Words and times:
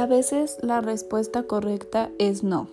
A 0.00 0.06
veces 0.06 0.56
la 0.62 0.80
respuesta 0.80 1.42
correcta 1.42 2.08
es 2.18 2.42
no. 2.42 2.68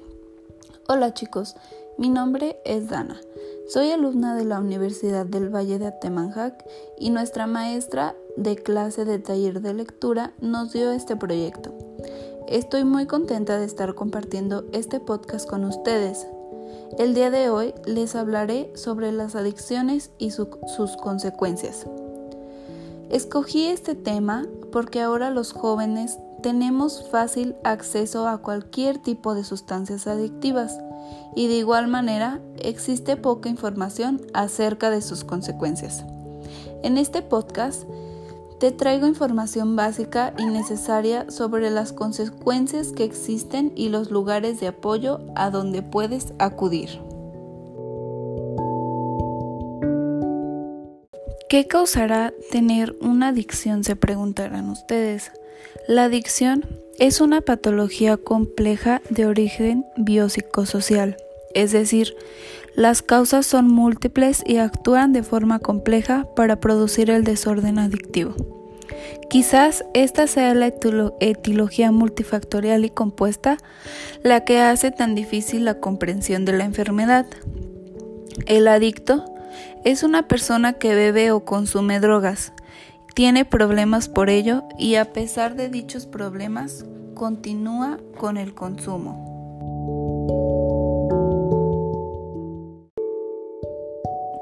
Hola 0.88 1.14
chicos, 1.14 1.58
mi 1.98 2.08
nombre 2.08 2.58
es 2.64 2.88
Dana. 2.88 3.20
Soy 3.68 3.92
alumna 3.92 4.34
de 4.34 4.46
la 4.46 4.62
Universidad 4.62 5.26
del 5.26 5.54
Valle 5.54 5.78
de 5.78 5.88
Atemajac 5.88 6.66
y 6.98 7.10
nuestra 7.10 7.46
maestra 7.46 8.16
de 8.38 8.56
clase 8.56 9.04
de 9.04 9.20
taller 9.20 9.60
de 9.60 9.74
lectura 9.74 10.32
nos 10.40 10.72
dio 10.72 10.94
este 10.94 11.18
proyecto. 11.18 11.74
Estoy 12.48 12.86
muy 12.86 13.08
contenta 13.08 13.60
de 13.60 13.66
estar 13.66 13.94
compartiendo 13.94 14.64
este 14.72 15.02
podcast 15.02 15.50
con 15.50 15.66
ustedes. 15.66 16.26
El 16.98 17.14
día 17.14 17.30
de 17.30 17.50
hoy 17.50 17.74
les 17.86 18.16
hablaré 18.16 18.72
sobre 18.74 19.12
las 19.12 19.36
adicciones 19.36 20.12
y 20.18 20.32
sus 20.32 20.96
consecuencias. 20.96 21.88
Escogí 23.10 23.66
este 23.66 23.96
tema 23.96 24.46
porque 24.72 25.02
ahora 25.02 25.30
los 25.30 25.52
jóvenes 25.52 26.20
tenemos 26.42 27.10
fácil 27.10 27.56
acceso 27.64 28.28
a 28.28 28.40
cualquier 28.40 28.98
tipo 28.98 29.36
de 29.36 29.44
sustancias 29.44 30.08
adictivas 30.08 30.78
y 31.36 31.48
de 31.48 31.56
igual 31.56 31.88
manera 31.88 32.42
existe 32.60 33.16
poca 33.16 33.50
información 33.50 34.22
acerca 34.34 34.90
de 34.90 35.02
sus 35.02 35.24
consecuencias. 35.24 36.06
En 36.84 36.98
este 36.98 37.22
podcast 37.22 37.84
te 38.60 38.72
traigo 38.72 39.08
información 39.08 39.76
básica 39.76 40.34
y 40.38 40.46
necesaria 40.46 41.30
sobre 41.30 41.70
las 41.70 41.94
consecuencias 41.94 42.92
que 42.92 43.04
existen 43.04 43.72
y 43.76 43.90
los 43.90 44.10
lugares 44.10 44.60
de 44.60 44.68
apoyo 44.68 45.20
a 45.36 45.52
donde 45.52 45.84
puedes 45.84 46.34
acudir. 46.40 47.00
¿Qué 51.50 51.66
causará 51.68 52.34
tener 52.52 52.98
una 53.00 53.30
adicción? 53.30 53.84
Se 53.84 53.96
preguntarán 53.96 54.70
ustedes. 54.70 55.32
La 55.88 56.06
adicción 56.06 56.66
es 57.00 57.22
una 57.22 57.42
patología 57.42 58.18
compleja 58.18 59.02
de 59.10 59.26
origen 59.26 59.86
biopsicosocial, 59.98 61.18
es 61.54 61.72
decir, 61.72 62.16
las 62.76 63.02
causas 63.02 63.46
son 63.48 63.68
múltiples 63.68 64.44
y 64.46 64.58
actúan 64.58 65.14
de 65.14 65.24
forma 65.24 65.60
compleja 65.60 66.28
para 66.36 66.60
producir 66.60 67.10
el 67.10 67.24
desorden 67.24 67.80
adictivo. 67.80 68.36
Quizás 69.30 69.84
esta 69.94 70.28
sea 70.28 70.54
la 70.54 70.68
etiología 70.68 71.92
multifactorial 71.92 72.86
y 72.86 72.90
compuesta 72.90 73.58
la 74.24 74.46
que 74.46 74.60
hace 74.60 74.92
tan 74.92 75.16
difícil 75.16 75.66
la 75.66 75.80
comprensión 75.80 76.46
de 76.46 76.54
la 76.54 76.66
enfermedad. 76.66 77.26
El 78.46 78.68
adicto 78.68 79.26
es 79.84 80.04
una 80.04 80.28
persona 80.28 80.74
que 80.74 80.96
bebe 80.96 81.32
o 81.32 81.44
consume 81.44 82.00
drogas, 82.00 82.54
tiene 83.18 83.46
problemas 83.46 84.10
por 84.10 84.30
ello 84.30 84.62
y 84.78 84.94
a 84.94 85.12
pesar 85.12 85.56
de 85.56 85.70
dichos 85.70 86.06
problemas 86.06 86.86
continúa 87.16 87.98
con 88.16 88.38
el 88.38 88.54
consumo. 88.54 89.26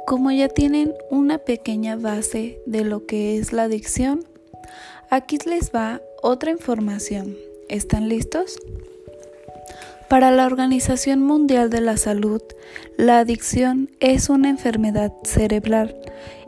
Como 0.05 0.29
ya 0.31 0.49
tienen 0.49 0.93
una 1.09 1.37
pequeña 1.37 1.95
base 1.95 2.59
de 2.65 2.83
lo 2.83 3.05
que 3.05 3.37
es 3.37 3.53
la 3.53 3.63
adicción, 3.63 4.25
aquí 5.09 5.37
les 5.45 5.71
va 5.73 6.01
otra 6.21 6.51
información. 6.51 7.33
¿Están 7.69 8.09
listos? 8.09 8.59
Para 10.09 10.31
la 10.31 10.45
Organización 10.45 11.21
Mundial 11.21 11.69
de 11.69 11.79
la 11.79 11.95
Salud, 11.95 12.41
la 12.97 13.19
adicción 13.19 13.89
es 14.01 14.29
una 14.29 14.49
enfermedad 14.49 15.13
cerebral, 15.23 15.95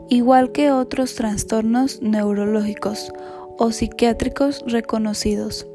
igual 0.08 0.52
que 0.52 0.70
otros 0.70 1.14
trastornos 1.14 2.02
neurológicos 2.02 3.12
o 3.58 3.72
psiquiátricos 3.72 4.62
reconocidos, 4.66 5.66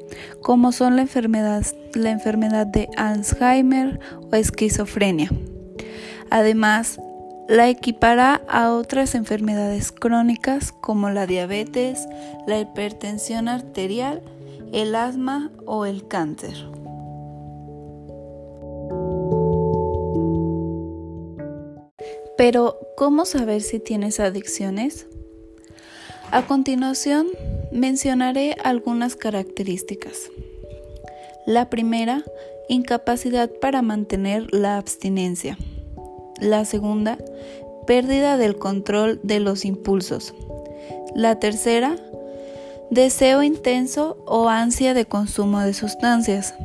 como 0.42 0.72
son 0.72 0.96
la 0.96 1.02
enfermedad, 1.04 1.66
la 1.94 2.12
enfermedad 2.12 2.66
de 2.66 2.88
Alzheimer 2.98 4.00
o 4.32 4.36
esquizofrenia. 4.36 5.30
Además, 6.30 7.00
la 7.48 7.70
equipará 7.70 8.42
a 8.48 8.72
otras 8.72 9.16
enfermedades 9.16 9.92
crónicas 9.92 10.72
como 10.72 11.10
la 11.10 11.28
diabetes, 11.28 12.08
la 12.48 12.60
hipertensión 12.60 13.48
arterial, 13.48 14.22
el 14.72 14.96
asma 14.96 15.52
o 15.66 15.86
el 15.86 16.08
cáncer. 16.08 16.56
Pero, 22.38 22.80
¿cómo 22.98 23.26
saber 23.26 23.62
si 23.62 23.80
tienes 23.80 24.20
adicciones? 24.20 25.08
A 26.32 26.48
continuación, 26.48 27.28
mencionaré 27.72 28.56
algunas 28.64 29.16
características. 29.16 30.32
La 31.46 31.70
primera, 31.70 32.24
incapacidad 32.70 33.52
para 33.62 33.82
mantener 33.82 34.52
la 34.52 34.78
abstinencia. 34.78 35.58
La 36.40 36.66
segunda, 36.66 37.20
pérdida 37.86 38.38
del 38.38 38.58
control 38.58 39.20
de 39.24 39.40
los 39.40 39.64
impulsos. 39.64 40.34
La 41.14 41.38
tercera, 41.40 41.98
deseo 42.90 43.44
intenso 43.44 44.18
o 44.26 44.50
ansia 44.50 44.94
de 44.94 45.06
consumo 45.06 45.62
de 45.62 45.74
sustancias. 45.74 46.56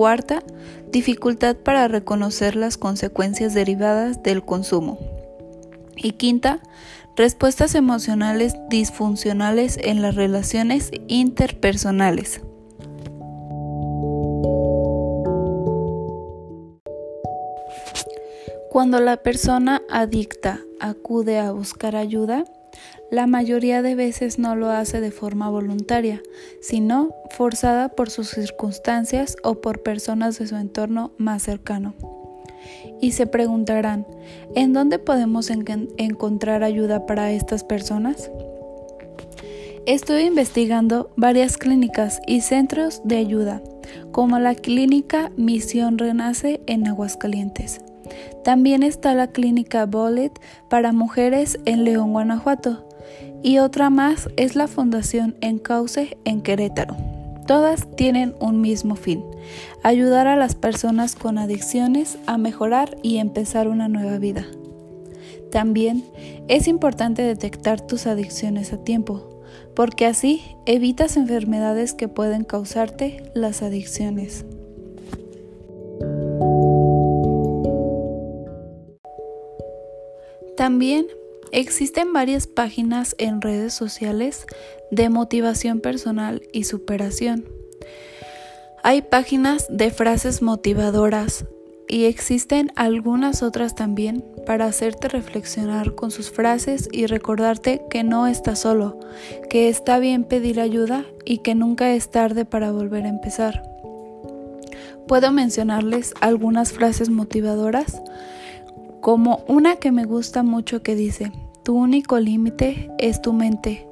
Cuarta, 0.00 0.42
dificultad 0.90 1.56
para 1.56 1.86
reconocer 1.86 2.56
las 2.56 2.78
consecuencias 2.78 3.52
derivadas 3.52 4.22
del 4.22 4.42
consumo. 4.42 4.96
Y 5.94 6.12
quinta, 6.12 6.60
respuestas 7.16 7.74
emocionales 7.74 8.54
disfuncionales 8.70 9.76
en 9.76 10.00
las 10.00 10.14
relaciones 10.14 10.90
interpersonales. 11.06 12.40
Cuando 18.70 19.00
la 19.00 19.18
persona 19.18 19.82
adicta 19.90 20.60
acude 20.80 21.38
a 21.38 21.52
buscar 21.52 21.94
ayuda, 21.94 22.46
la 23.10 23.26
mayoría 23.26 23.82
de 23.82 23.94
veces 23.94 24.38
no 24.38 24.54
lo 24.54 24.70
hace 24.70 25.00
de 25.00 25.10
forma 25.10 25.50
voluntaria, 25.50 26.22
sino 26.60 27.14
forzada 27.30 27.88
por 27.90 28.10
sus 28.10 28.28
circunstancias 28.28 29.36
o 29.42 29.60
por 29.60 29.82
personas 29.82 30.38
de 30.38 30.46
su 30.46 30.56
entorno 30.56 31.12
más 31.18 31.42
cercano. 31.42 31.94
Y 33.00 33.12
se 33.12 33.26
preguntarán, 33.26 34.06
¿en 34.54 34.72
dónde 34.72 34.98
podemos 34.98 35.50
encontrar 35.50 36.62
ayuda 36.62 37.06
para 37.06 37.32
estas 37.32 37.64
personas? 37.64 38.30
Estoy 39.86 40.24
investigando 40.24 41.10
varias 41.16 41.56
clínicas 41.56 42.20
y 42.26 42.42
centros 42.42 43.00
de 43.02 43.16
ayuda, 43.16 43.62
como 44.12 44.38
la 44.38 44.54
clínica 44.54 45.32
Misión 45.36 45.98
Renace 45.98 46.60
en 46.66 46.86
Aguascalientes. 46.86 47.80
También 48.44 48.82
está 48.82 49.14
la 49.14 49.28
clínica 49.28 49.86
Bullet 49.86 50.32
para 50.68 50.92
mujeres 50.92 51.58
en 51.64 51.84
León, 51.84 52.12
Guanajuato, 52.12 52.89
y 53.42 53.58
otra 53.58 53.90
más 53.90 54.28
es 54.36 54.56
la 54.56 54.68
Fundación 54.68 55.36
Encauce 55.40 56.16
en 56.24 56.42
Querétaro. 56.42 56.96
Todas 57.46 57.88
tienen 57.96 58.34
un 58.40 58.60
mismo 58.60 58.94
fin, 58.94 59.24
ayudar 59.82 60.26
a 60.26 60.36
las 60.36 60.54
personas 60.54 61.16
con 61.16 61.38
adicciones 61.38 62.18
a 62.26 62.38
mejorar 62.38 62.96
y 63.02 63.18
empezar 63.18 63.66
una 63.68 63.88
nueva 63.88 64.18
vida. 64.18 64.46
También 65.50 66.04
es 66.48 66.68
importante 66.68 67.22
detectar 67.22 67.80
tus 67.80 68.06
adicciones 68.06 68.72
a 68.72 68.84
tiempo, 68.84 69.42
porque 69.74 70.06
así 70.06 70.42
evitas 70.66 71.16
enfermedades 71.16 71.92
que 71.92 72.06
pueden 72.06 72.44
causarte 72.44 73.24
las 73.34 73.62
adicciones. 73.62 74.44
También 80.56 81.06
existen 81.52 82.12
varias 82.12 82.46
páginas 82.46 83.14
en 83.18 83.40
redes 83.40 83.74
sociales 83.74 84.46
de 84.90 85.08
motivación 85.08 85.80
personal 85.80 86.42
y 86.52 86.64
superación. 86.64 87.44
Hay 88.82 89.02
páginas 89.02 89.66
de 89.68 89.90
frases 89.90 90.42
motivadoras 90.42 91.44
y 91.86 92.04
existen 92.04 92.70
algunas 92.76 93.42
otras 93.42 93.74
también 93.74 94.24
para 94.46 94.66
hacerte 94.66 95.08
reflexionar 95.08 95.94
con 95.94 96.10
sus 96.10 96.30
frases 96.30 96.88
y 96.92 97.06
recordarte 97.06 97.82
que 97.90 98.04
no 98.04 98.26
estás 98.26 98.60
solo, 98.60 99.00
que 99.50 99.68
está 99.68 99.98
bien 99.98 100.24
pedir 100.24 100.60
ayuda 100.60 101.04
y 101.24 101.38
que 101.38 101.54
nunca 101.54 101.92
es 101.92 102.10
tarde 102.10 102.44
para 102.44 102.70
volver 102.70 103.04
a 103.04 103.08
empezar. 103.08 103.62
Puedo 105.08 105.32
mencionarles 105.32 106.14
algunas 106.20 106.72
frases 106.72 107.10
motivadoras 107.10 108.00
como 109.00 109.44
una 109.48 109.76
que 109.76 109.92
me 109.92 110.04
gusta 110.04 110.42
mucho 110.42 110.82
que 110.82 110.94
dice, 110.94 111.32
tu 111.62 111.74
único 111.74 112.18
límite 112.18 112.90
es 112.98 113.22
tu 113.22 113.32
mente. 113.32 113.86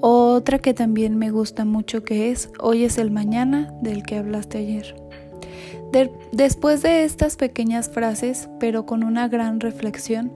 Otra 0.00 0.58
que 0.58 0.74
también 0.74 1.16
me 1.16 1.30
gusta 1.30 1.64
mucho 1.64 2.04
que 2.04 2.30
es, 2.30 2.50
hoy 2.60 2.84
es 2.84 2.98
el 2.98 3.10
mañana 3.10 3.72
del 3.80 4.02
que 4.02 4.16
hablaste 4.16 4.58
ayer. 4.58 4.94
después 6.32 6.82
de 6.82 7.04
estas 7.04 7.36
pequeñas 7.36 7.88
frases, 7.88 8.48
pero 8.60 8.84
con 8.84 9.02
una 9.02 9.28
gran 9.28 9.60
reflexión, 9.60 10.30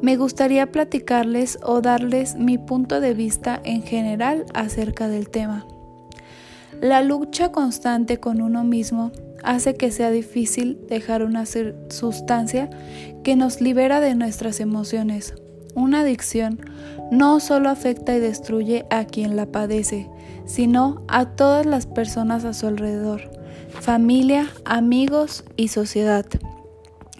me 0.00 0.16
gustaría 0.16 0.70
platicarles 0.70 1.58
o 1.62 1.80
darles 1.80 2.36
mi 2.36 2.58
punto 2.58 3.00
de 3.00 3.14
vista 3.14 3.60
en 3.64 3.82
general 3.82 4.44
acerca 4.54 5.08
del 5.08 5.28
tema. 5.28 5.66
La 6.82 7.00
lucha 7.00 7.52
constante 7.52 8.18
con 8.18 8.42
uno 8.42 8.64
mismo 8.64 9.12
hace 9.44 9.76
que 9.76 9.92
sea 9.92 10.10
difícil 10.10 10.80
dejar 10.88 11.22
una 11.22 11.44
sustancia 11.46 12.70
que 13.22 13.36
nos 13.36 13.60
libera 13.60 14.00
de 14.00 14.16
nuestras 14.16 14.58
emociones. 14.58 15.32
Una 15.76 16.00
adicción 16.00 16.58
no 17.12 17.38
solo 17.38 17.70
afecta 17.70 18.16
y 18.16 18.18
destruye 18.18 18.84
a 18.90 19.04
quien 19.04 19.36
la 19.36 19.46
padece, 19.46 20.10
sino 20.44 21.04
a 21.06 21.26
todas 21.26 21.66
las 21.66 21.86
personas 21.86 22.44
a 22.44 22.52
su 22.52 22.66
alrededor, 22.66 23.30
familia, 23.80 24.48
amigos 24.64 25.44
y 25.56 25.68
sociedad. 25.68 26.26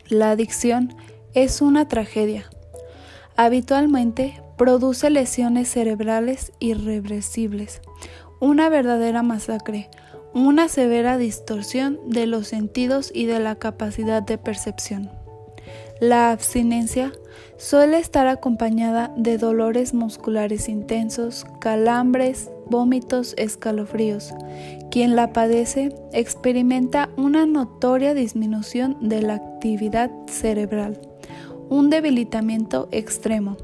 La 0.09 0.33
adicción 0.33 0.93
es 1.35 1.63
una 1.63 1.87
tragedia. 1.87 2.51
Habitualmente 3.37 4.43
produce 4.59 5.09
lesiones 5.09 5.69
cerebrales 5.69 6.53
irreversibles, 6.59 7.81
una 8.43 8.69
verdadera 8.69 9.23
masacre, 9.23 9.89
una 10.35 10.67
severa 10.67 11.17
distorsión 11.17 12.01
de 12.09 12.27
los 12.27 12.49
sentidos 12.49 13.13
y 13.15 13.27
de 13.27 13.39
la 13.39 13.55
capacidad 13.55 14.21
de 14.21 14.37
percepción. 14.37 15.11
La 16.01 16.33
abstinencia 16.33 17.13
suele 17.57 17.99
estar 17.99 18.27
acompañada 18.27 19.15
de 19.17 19.39
dolores 19.39 19.95
musculares 19.95 20.69
intensos, 20.69 21.47
calambres, 21.61 22.51
vómitos, 22.69 23.35
escalofríos. 23.39 24.35
Quien 24.91 25.15
la 25.15 25.33
padece 25.33 25.95
experimenta 26.13 27.11
una 27.17 27.47
notoria 27.47 28.13
disminución 28.13 29.09
de 29.09 29.23
la 29.23 29.35
actividad 29.35 30.11
cerebral, 30.27 31.01
un 31.69 31.91
debilitamiento 31.91 32.89
extremo. 32.91 33.57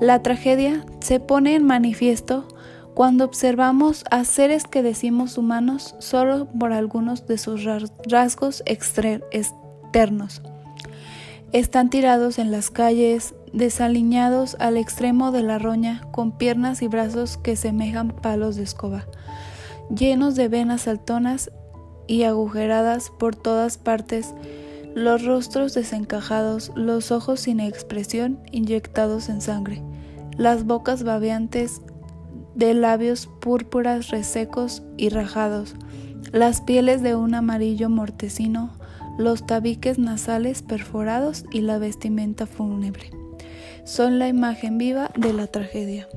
La 0.00 0.22
tragedia 0.22 0.86
se 1.00 1.18
pone 1.18 1.56
en 1.56 1.64
manifiesto 1.64 2.46
cuando 2.94 3.24
observamos 3.24 4.04
a 4.10 4.24
seres 4.24 4.64
que 4.64 4.82
decimos 4.82 5.38
humanos 5.38 5.94
solo 5.98 6.46
por 6.46 6.72
algunos 6.72 7.26
de 7.26 7.38
sus 7.38 7.64
rasgos 7.64 8.62
externos. 8.66 10.42
Están 11.52 11.90
tirados 11.90 12.38
en 12.38 12.50
las 12.50 12.70
calles, 12.70 13.34
desaliñados 13.52 14.56
al 14.58 14.76
extremo 14.76 15.32
de 15.32 15.42
la 15.42 15.58
roña, 15.58 16.02
con 16.12 16.32
piernas 16.32 16.82
y 16.82 16.88
brazos 16.88 17.36
que 17.36 17.56
semejan 17.56 18.08
palos 18.08 18.56
de 18.56 18.62
escoba, 18.62 19.06
llenos 19.94 20.34
de 20.34 20.48
venas 20.48 20.82
saltonas 20.82 21.50
y 22.06 22.22
agujeradas 22.24 23.10
por 23.10 23.36
todas 23.36 23.78
partes, 23.78 24.34
los 24.94 25.24
rostros 25.24 25.72
desencajados, 25.74 26.72
los 26.74 27.10
ojos 27.10 27.40
sin 27.40 27.60
expresión 27.60 28.38
inyectados 28.50 29.28
en 29.28 29.40
sangre, 29.40 29.82
las 30.36 30.64
bocas 30.64 31.02
babeantes 31.02 31.82
de 32.54 32.74
labios 32.74 33.28
púrpuras 33.40 34.10
resecos 34.10 34.82
y 34.96 35.08
rajados, 35.08 35.74
las 36.32 36.60
pieles 36.60 37.02
de 37.02 37.14
un 37.14 37.34
amarillo 37.34 37.88
mortecino 37.88 38.72
los 39.18 39.46
tabiques 39.46 39.98
nasales 39.98 40.62
perforados 40.62 41.44
y 41.52 41.60
la 41.60 41.78
vestimenta 41.78 42.46
fúnebre. 42.46 43.10
Son 43.84 44.18
la 44.18 44.28
imagen 44.28 44.78
viva 44.78 45.10
de 45.16 45.32
la 45.32 45.46
tragedia. 45.46 46.08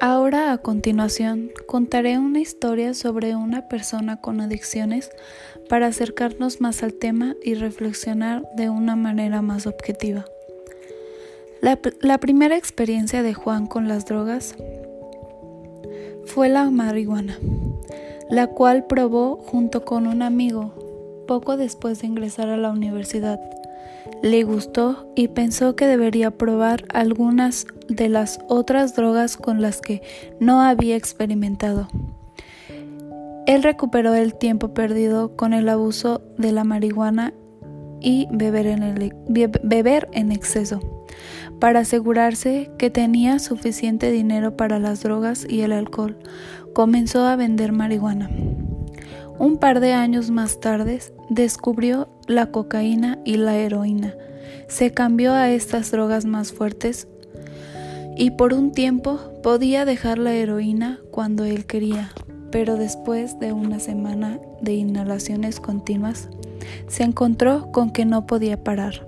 Ahora 0.00 0.52
a 0.52 0.58
continuación 0.58 1.50
contaré 1.66 2.18
una 2.18 2.40
historia 2.40 2.92
sobre 2.92 3.36
una 3.36 3.68
persona 3.68 4.20
con 4.20 4.40
adicciones 4.40 5.10
para 5.68 5.86
acercarnos 5.86 6.60
más 6.60 6.82
al 6.82 6.92
tema 6.94 7.36
y 7.42 7.54
reflexionar 7.54 8.46
de 8.54 8.68
una 8.68 8.96
manera 8.96 9.40
más 9.40 9.66
objetiva. 9.66 10.26
La, 11.64 12.18
primera 12.18 12.58
experiencia 12.58 13.22
de 13.22 13.32
Juan 13.32 13.66
con 13.66 13.88
las 13.88 14.04
drogas 14.04 14.54
fue 16.26 16.50
la 16.50 16.68
marihuana, 16.68 17.38
la 18.28 18.48
cual 18.48 18.84
probó 18.86 19.38
junto 19.38 19.82
con 19.86 20.06
un 20.06 20.20
amigo 20.20 20.74
poco 21.26 21.56
después 21.56 22.02
de 22.02 22.08
ingresar 22.08 22.50
a 22.50 22.58
la 22.58 22.70
universidad. 22.70 23.40
Le 24.22 24.44
gustó 24.44 25.10
y 25.16 25.28
pensó 25.28 25.74
que 25.74 25.86
debería 25.86 26.32
probar 26.32 26.84
algunas 26.92 27.66
de 27.88 28.10
las 28.10 28.40
otras 28.46 28.94
drogas 28.94 29.38
con 29.38 29.62
las 29.62 29.80
que 29.80 30.02
no 30.40 30.60
había 30.60 30.96
experimentado. 30.96 31.88
Él 33.46 33.62
recuperó 33.62 34.12
el 34.12 34.34
tiempo 34.34 34.74
perdido 34.74 35.34
con 35.34 35.54
el 35.54 35.70
abuso 35.70 36.20
de 36.36 36.52
la 36.52 36.64
marihuana 36.64 37.32
y 38.02 38.28
beber 38.30 38.66
en 40.12 40.30
exceso 40.30 40.93
para 41.60 41.80
asegurarse 41.80 42.70
que 42.78 42.90
tenía 42.90 43.38
suficiente 43.38 44.10
dinero 44.10 44.56
para 44.56 44.78
las 44.78 45.02
drogas 45.02 45.46
y 45.48 45.62
el 45.62 45.72
alcohol, 45.72 46.16
comenzó 46.72 47.24
a 47.26 47.36
vender 47.36 47.72
marihuana. 47.72 48.30
Un 49.38 49.58
par 49.58 49.80
de 49.80 49.92
años 49.92 50.30
más 50.30 50.60
tarde 50.60 51.00
descubrió 51.28 52.08
la 52.26 52.46
cocaína 52.46 53.18
y 53.24 53.36
la 53.36 53.56
heroína. 53.56 54.14
Se 54.68 54.92
cambió 54.92 55.32
a 55.32 55.50
estas 55.50 55.90
drogas 55.90 56.24
más 56.24 56.52
fuertes 56.52 57.08
y 58.16 58.30
por 58.30 58.54
un 58.54 58.72
tiempo 58.72 59.18
podía 59.42 59.84
dejar 59.84 60.18
la 60.18 60.32
heroína 60.32 61.00
cuando 61.10 61.44
él 61.44 61.66
quería, 61.66 62.12
pero 62.52 62.76
después 62.76 63.38
de 63.40 63.52
una 63.52 63.80
semana 63.80 64.38
de 64.60 64.74
inhalaciones 64.74 65.58
continuas, 65.58 66.28
se 66.86 67.02
encontró 67.02 67.72
con 67.72 67.90
que 67.90 68.04
no 68.04 68.26
podía 68.26 68.62
parar. 68.62 69.04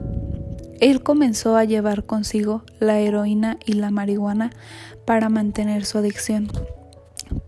Él 0.81 1.03
comenzó 1.03 1.57
a 1.57 1.65
llevar 1.65 2.05
consigo 2.05 2.63
la 2.81 2.99
heroína 2.99 3.59
y 3.65 3.75
la 3.75 3.91
marihuana 3.91 4.51
para 5.07 5.31
mantener 5.31 5.87
su 5.87 5.97
adicción. 5.97 6.49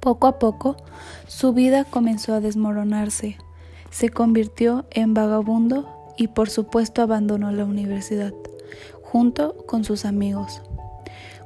Poco 0.00 0.26
a 0.26 0.38
poco, 0.38 0.76
su 1.26 1.52
vida 1.52 1.84
comenzó 1.84 2.32
a 2.34 2.40
desmoronarse. 2.40 3.36
Se 3.90 4.08
convirtió 4.08 4.86
en 4.90 5.12
vagabundo 5.12 5.88
y 6.16 6.28
por 6.28 6.48
supuesto 6.48 7.02
abandonó 7.02 7.52
la 7.52 7.64
universidad, 7.64 8.32
junto 9.02 9.56
con 9.66 9.84
sus 9.84 10.06
amigos. 10.06 10.62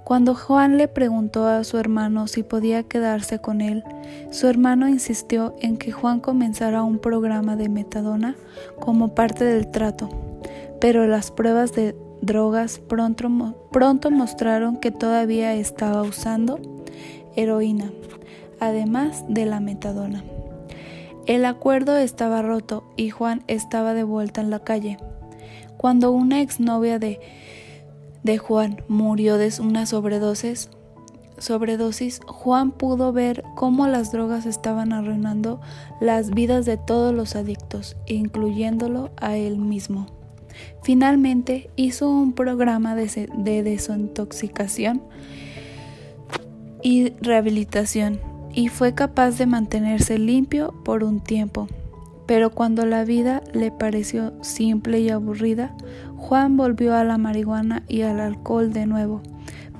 Cuando 0.05 0.35
Juan 0.35 0.79
le 0.79 0.89
preguntó 0.89 1.47
a 1.47 1.65
su 1.65 1.79
hermano 1.79 2.29
si 2.29 2.43
podía 2.43 2.85
quedarse 2.85 3.41
con 3.41 3.61
él, 3.61 3.83
su 4.31 4.47
hermano 4.47 4.89
insistió 4.89 5.55
en 5.61 5.77
que 5.77 5.91
Juan 5.91 6.21
comenzara 6.21 6.83
un 6.83 6.99
programa 6.99 7.57
de 7.57 7.69
metadona 7.69 8.37
como 8.79 9.15
parte 9.15 9.45
del 9.45 9.71
trato 9.71 10.32
pero 10.83 11.07
las 11.07 11.31
pruebas 11.31 11.73
de 11.75 11.95
drogas 12.23 12.81
pronto, 12.81 13.29
pronto 13.71 14.11
mostraron 14.11 14.79
que 14.79 14.91
todavía 14.91 15.55
estaba 15.55 16.03
usando 16.03 16.59
heroína, 17.37 17.93
además 18.59 19.25
de 19.29 19.47
la 19.47 19.61
metadona. 19.61 20.25
El 21.27 21.45
acuerdo 21.45 21.97
estaba 21.97 22.43
roto 22.43 22.83
y 22.97 23.11
Juan 23.11 23.45
estaba 23.47 23.95
de 23.95 24.03
vuelta 24.03 24.41
en 24.41 24.51
la 24.51 24.59
calle. 24.65 24.97
Cuando 25.77 26.11
una 26.11 26.41
exnovia 26.41 26.99
de, 26.99 27.21
de 28.25 28.39
Juan 28.39 28.83
murió 28.89 29.39
de 29.39 29.53
una 29.61 29.87
sobredosis, 29.87 30.69
sobredosis, 31.39 32.19
Juan 32.27 32.73
pudo 32.73 33.13
ver 33.13 33.45
cómo 33.55 33.87
las 33.87 34.11
drogas 34.11 34.47
estaban 34.47 34.93
arruinando 34.93 35.61
las 36.01 36.31
vidas 36.31 36.67
de 36.67 36.77
todos 36.77 37.15
los 37.15 37.37
adictos, 37.37 37.97
incluyéndolo 38.07 39.11
a 39.17 39.37
él 39.37 39.59
mismo. 39.59 40.22
Finalmente 40.83 41.71
hizo 41.77 42.11
un 42.11 42.33
programa 42.33 42.95
de, 42.95 43.63
desintoxicación 43.63 45.03
y 46.83 47.11
rehabilitación 47.21 48.21
y 48.53 48.69
fue 48.69 48.95
capaz 48.95 49.39
de 49.39 49.47
mantenerse 49.47 50.19
limpio 50.19 50.75
por 50.85 51.05
un 51.05 51.21
tiempo. 51.21 51.69
Pero 52.27 52.51
cuando 52.51 52.87
la 52.87 53.05
vida 53.05 53.43
le 53.53 53.71
pareció 53.71 54.33
simple 54.43 55.01
y 55.01 55.11
aburrida, 55.11 55.75
Juan 56.17 56.57
volvió 56.57 56.95
a 56.95 57.05
la 57.05 57.19
marihuana 57.19 57.83
y 57.89 58.03
al 58.03 58.21
alcohol 58.21 58.73
de 58.73 58.87
nuevo, 58.87 59.23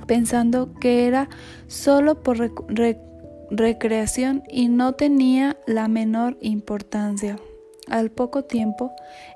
pensando 0.07 0.73
que 0.75 1.07
era 1.07 1.29
solo 1.67 2.21
por 2.21 2.51
recreación 3.49 4.43
y 4.49 4.67
no 4.67 4.93
tenía 4.93 5.57
la 5.67 5.87
menor 5.87 6.37
importancia. 6.41 7.37
Al 7.93 8.09
poco 8.09 8.43
tiempo 8.43 8.91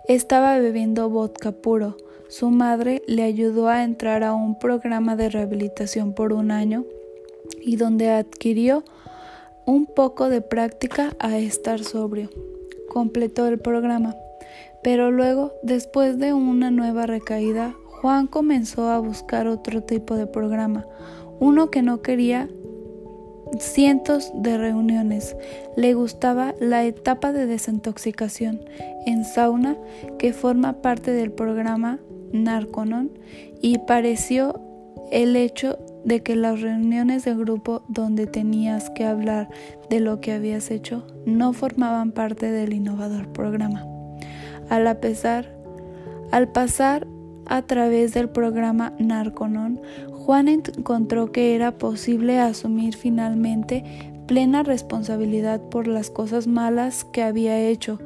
estaba 0.07 0.57
bebiendo 0.57 1.11
vodka 1.11 1.51
puro. 1.51 1.95
Su 2.27 2.49
madre 2.49 3.03
le 3.05 3.21
ayudó 3.21 3.67
a 3.67 3.83
entrar 3.83 4.23
a 4.23 4.33
un 4.33 4.57
programa 4.57 5.15
de 5.15 5.29
rehabilitación 5.29 6.13
por 6.13 6.33
un 6.33 6.49
año 6.49 6.83
y 7.61 7.75
donde 7.75 8.09
adquirió 8.09 8.83
un 9.67 9.85
poco 9.85 10.29
de 10.29 10.41
práctica 10.41 11.15
a 11.19 11.37
estar 11.37 11.83
sobrio. 11.83 12.31
Completó 12.89 13.45
el 13.45 13.59
programa, 13.59 14.15
pero 14.81 15.11
luego, 15.11 15.53
después 15.61 16.17
de 16.17 16.33
una 16.33 16.71
nueva 16.71 17.05
recaída, 17.05 17.75
Juan 18.01 18.25
comenzó 18.25 18.89
a 18.89 18.97
buscar 18.97 19.45
otro 19.45 19.83
tipo 19.83 20.15
de 20.15 20.25
programa, 20.25 20.87
uno 21.39 21.69
que 21.69 21.83
no 21.83 22.01
quería 22.01 22.49
cientos 23.59 24.31
de 24.33 24.57
reuniones. 24.57 25.35
Le 25.75 25.93
gustaba 25.93 26.53
la 26.59 26.83
etapa 26.85 27.31
de 27.31 27.45
desintoxicación 27.45 28.61
en 29.05 29.25
sauna 29.25 29.77
que 30.19 30.33
forma 30.33 30.81
parte 30.81 31.11
del 31.11 31.31
programa 31.31 31.99
Narconon 32.33 33.11
y 33.61 33.79
pareció 33.79 34.61
el 35.11 35.35
hecho 35.35 35.79
de 36.03 36.21
que 36.21 36.35
las 36.35 36.61
reuniones 36.61 37.25
de 37.25 37.35
grupo 37.35 37.83
donde 37.87 38.27
tenías 38.27 38.89
que 38.91 39.05
hablar 39.05 39.49
de 39.89 39.99
lo 39.99 40.21
que 40.21 40.31
habías 40.31 40.71
hecho 40.71 41.05
no 41.25 41.53
formaban 41.53 42.11
parte 42.11 42.51
del 42.51 42.73
innovador 42.73 43.27
programa. 43.29 43.85
Al, 44.69 44.97
pesar, 44.99 45.53
al 46.31 46.49
pasar 46.49 47.07
a 47.45 47.61
través 47.61 48.13
del 48.13 48.29
programa 48.29 48.93
Narconon, 48.99 49.81
Juan 50.27 50.49
encontró 50.49 51.31
que 51.31 51.55
era 51.55 51.77
posible 51.77 52.37
asumir 52.37 52.97
finalmente 52.97 53.85
plena 54.27 54.61
responsabilidad 54.61 55.61
por 55.61 55.87
las 55.87 56.09
cosas 56.09 56.47
malas 56.47 57.05
que 57.05 57.23
había 57.23 57.57
hecho 57.61 57.97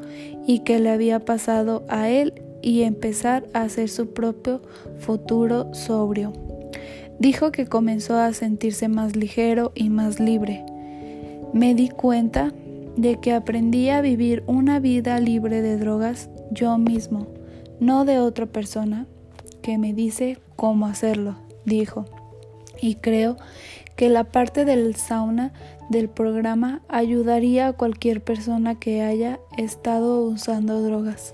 y 0.45 0.59
que 0.59 0.79
le 0.79 0.91
había 0.91 1.25
pasado 1.25 1.83
a 1.89 2.09
él 2.09 2.43
y 2.61 2.83
empezar 2.83 3.47
a 3.55 3.63
hacer 3.63 3.89
su 3.89 4.13
propio 4.13 4.61
futuro 4.99 5.73
sobrio. 5.73 6.31
Dijo 7.17 7.51
que 7.51 7.65
comenzó 7.65 8.19
a 8.19 8.33
sentirse 8.33 8.87
más 8.87 9.15
ligero 9.15 9.71
y 9.73 9.89
más 9.89 10.19
libre. 10.19 10.63
Me 11.53 11.73
di 11.73 11.89
cuenta 11.89 12.53
de 12.97 13.19
que 13.19 13.33
aprendí 13.33 13.89
a 13.89 14.01
vivir 14.01 14.43
una 14.45 14.79
vida 14.79 15.19
libre 15.19 15.63
de 15.63 15.75
drogas 15.77 16.29
yo 16.51 16.77
mismo, 16.77 17.25
no 17.79 18.05
de 18.05 18.19
otra 18.19 18.45
persona 18.45 19.07
que 19.63 19.79
me 19.79 19.95
dice 19.95 20.37
cómo 20.55 20.85
hacerlo, 20.85 21.35
dijo. 21.65 22.05
Y 22.81 22.95
creo 22.95 23.37
que 23.95 24.09
la 24.09 24.23
parte 24.23 24.65
del 24.65 24.95
sauna 24.95 25.53
del 25.89 26.09
programa 26.09 26.81
ayudaría 26.87 27.67
a 27.67 27.73
cualquier 27.73 28.23
persona 28.23 28.79
que 28.79 29.01
haya 29.01 29.39
estado 29.57 30.23
usando 30.23 30.81
drogas. 30.81 31.33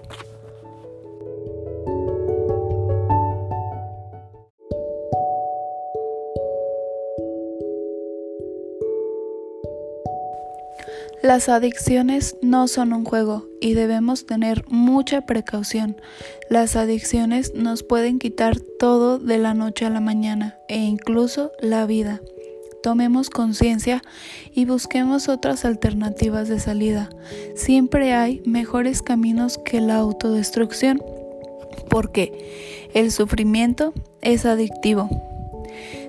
Las 11.27 11.49
adicciones 11.49 12.37
no 12.41 12.69
son 12.69 12.93
un 12.93 13.03
juego 13.03 13.49
y 13.59 13.73
debemos 13.73 14.25
tener 14.25 14.63
mucha 14.69 15.25
precaución. 15.25 15.97
Las 16.49 16.77
adicciones 16.77 17.53
nos 17.53 17.83
pueden 17.83 18.17
quitar 18.17 18.57
todo 18.79 19.19
de 19.19 19.37
la 19.37 19.53
noche 19.53 19.83
a 19.83 19.89
la 19.89 19.99
mañana 19.99 20.57
e 20.69 20.77
incluso 20.77 21.51
la 21.59 21.85
vida. 21.85 22.21
Tomemos 22.81 23.29
conciencia 23.29 24.01
y 24.53 24.63
busquemos 24.63 25.27
otras 25.27 25.65
alternativas 25.65 26.47
de 26.47 26.61
salida. 26.61 27.09
Siempre 27.55 28.13
hay 28.13 28.41
mejores 28.45 29.01
caminos 29.01 29.57
que 29.57 29.81
la 29.81 29.97
autodestrucción 29.97 31.03
porque 31.89 32.87
el 32.93 33.11
sufrimiento 33.11 33.93
es 34.21 34.45
adictivo. 34.45 35.09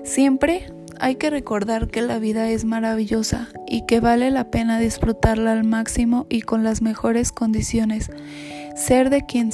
Siempre 0.05 0.71
hay 0.99 1.15
que 1.15 1.29
recordar 1.29 1.87
que 1.87 2.01
la 2.01 2.19
vida 2.19 2.49
es 2.49 2.65
maravillosa 2.65 3.49
y 3.67 3.85
que 3.85 3.99
vale 3.99 4.31
la 4.31 4.51
pena 4.51 4.79
disfrutarla 4.79 5.53
al 5.53 5.63
máximo 5.63 6.27
y 6.29 6.41
con 6.41 6.63
las 6.63 6.81
mejores 6.81 7.31
condiciones. 7.31 8.11
Ser 8.75 9.09
de, 9.09 9.25
quien 9.25 9.51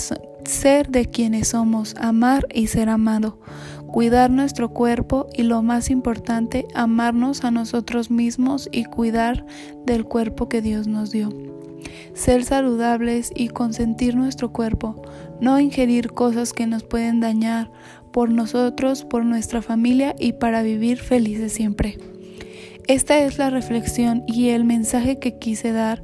quienes 1.12 1.48
somos, 1.50 1.96
amar 1.98 2.48
y 2.54 2.68
ser 2.68 2.90
amado, 2.90 3.40
cuidar 3.88 4.30
nuestro 4.30 4.70
cuerpo 4.70 5.28
y 5.34 5.44
lo 5.44 5.62
más 5.62 5.90
importante, 5.90 6.68
amarnos 6.74 7.44
a 7.44 7.52
nosotros 7.52 8.12
mismos 8.12 8.68
y 8.72 8.86
cuidar 8.86 9.46
del 9.86 10.06
cuerpo 10.06 10.50
que 10.50 10.62
Dios 10.62 10.88
nos 10.88 11.12
dio. 11.12 11.30
Ser 12.14 12.44
saludables 12.44 13.32
y 13.36 13.50
consentir 13.50 14.16
nuestro 14.16 14.52
cuerpo, 14.52 15.02
no 15.42 15.60
ingerir 15.60 16.12
cosas 16.12 16.54
que 16.54 16.66
nos 16.66 16.84
pueden 16.84 17.20
dañar, 17.20 17.72
por 18.16 18.30
nosotros, 18.30 19.04
por 19.04 19.26
nuestra 19.26 19.62
familia 19.62 20.16
y 20.18 20.32
para 20.32 20.62
vivir 20.62 21.00
felices 21.00 21.52
siempre. 21.52 21.98
Esta 22.88 23.20
es 23.20 23.38
la 23.38 23.50
reflexión 23.50 24.24
y 24.26 24.52
el 24.52 24.64
mensaje 24.64 25.20
que 25.20 25.38
quise 25.38 25.74
dar. 25.74 26.02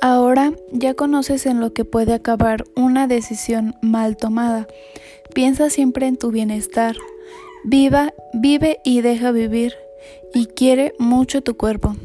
Ahora 0.00 0.52
ya 0.70 0.94
conoces 0.94 1.46
en 1.46 1.58
lo 1.58 1.72
que 1.72 1.84
puede 1.84 2.14
acabar 2.14 2.62
una 2.76 3.08
decisión 3.08 3.74
mal 3.82 4.16
tomada. 4.16 4.68
Piensa 5.34 5.68
siempre 5.68 6.06
en 6.06 6.16
tu 6.16 6.30
bienestar. 6.30 6.94
Viva, 7.64 8.14
vive 8.32 8.78
y 8.84 9.00
deja 9.00 9.32
vivir 9.32 9.74
y 10.34 10.46
quiere 10.46 10.94
mucho 10.98 11.42
tu 11.42 11.56
cuerpo. 11.56 11.96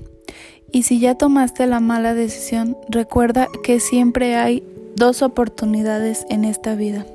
Y 0.72 0.84
si 0.84 1.00
ya 1.00 1.16
tomaste 1.16 1.68
la 1.68 1.80
mala 1.80 2.14
decisión, 2.14 2.78
recuerda 2.90 3.48
que 3.64 3.80
siempre 3.80 4.36
hay 4.36 4.64
dos 4.96 5.22
oportunidades 5.22 6.26
en 6.30 6.46
esta 6.46 6.76
vida. 6.76 7.06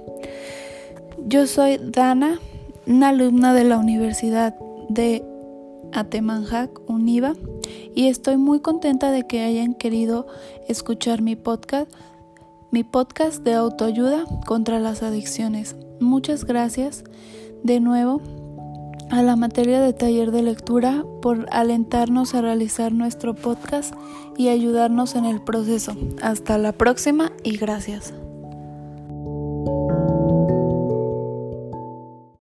Yo 1.27 1.47
soy 1.47 1.81
Dana, 1.83 2.39
una 2.87 3.09
alumna 3.09 3.55
de 3.55 3.65
la 3.65 3.79
Universidad 3.79 4.55
de 4.89 5.25
Atemanjac, 5.93 6.71
UNIVA, 6.89 7.35
y 7.95 8.09
estoy 8.09 8.37
muy 8.37 8.61
contenta 8.61 9.11
de 9.11 9.27
que 9.27 9.41
hayan 9.41 9.75
querido 9.75 10.27
escuchar 10.69 11.23
mi 11.23 11.35
podcast, 11.35 11.91
mi 12.71 12.85
podcast 12.85 13.43
de 13.43 13.55
autoayuda 13.55 14.25
contra 14.45 14.81
las 14.81 15.03
adicciones. 15.03 15.77
Muchas 15.99 16.45
gracias 16.45 17.05
de 17.63 17.81
nuevo 17.81 18.21
a 19.11 19.23
la 19.23 19.37
materia 19.37 19.81
de 19.81 19.93
taller 19.93 20.31
de 20.31 20.43
lectura 20.43 21.05
por 21.23 21.47
alentarnos 21.51 22.35
a 22.35 22.43
realizar 22.43 22.93
nuestro 22.93 23.35
podcast 23.35 23.95
y 24.37 24.49
ayudarnos 24.49 25.15
en 25.15 25.25
el 25.25 25.41
proceso. 25.41 25.97
Hasta 26.23 26.59
la 26.59 26.73
próxima 26.73 27.33
y 27.43 27.57
gracias. 27.57 28.13